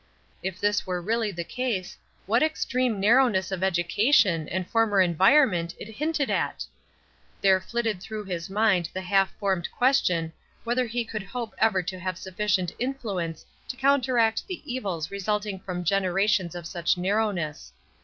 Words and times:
If 0.41 0.59
this 0.59 0.87
were 0.87 0.99
really 0.99 1.29
the 1.31 1.43
case, 1.43 1.95
what 2.25 2.41
extreme 2.41 2.99
narrowness 2.99 3.51
of 3.51 3.61
education 3.63 4.49
and 4.49 4.67
former 4.67 4.99
environment 4.99 5.75
it 5.79 5.89
hinted 5.97 6.31
at! 6.31 6.65
There 7.39 7.61
flitted 7.61 8.01
through 8.01 8.23
his 8.23 8.49
mind 8.49 8.89
the 8.95 9.01
half 9.01 9.29
formed 9.37 9.69
ques 9.71 10.01
tion 10.03 10.33
whether 10.63 10.87
he 10.87 11.05
could 11.05 11.21
hope 11.21 11.53
ever 11.59 11.83
to 11.83 11.99
have 11.99 12.15
suffi 12.15 12.45
cient 12.47 12.71
influence 12.79 13.45
to 13.67 13.77
counteract 13.77 14.47
the 14.47 14.63
evils 14.65 15.11
resulting 15.11 15.59
from 15.59 15.83
generations 15.83 16.55
of 16.55 16.65
such 16.65 16.97
narrowness. 16.97 17.71